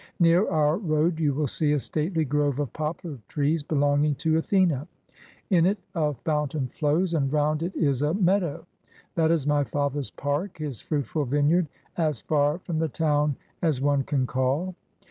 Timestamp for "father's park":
9.63-10.57